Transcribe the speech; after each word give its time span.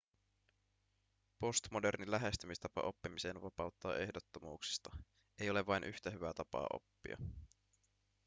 postmoderni 1.39 2.11
lähestymistapa 2.11 2.81
oppimiseen 2.81 3.41
vapauttaa 3.41 3.95
ehdottomuuksista 3.97 4.89
ei 5.39 5.49
ole 5.49 5.65
vain 5.65 5.83
yhtä 5.83 6.09
hyvää 6.09 6.33
tapaa 6.33 6.67
oppia 6.73 7.17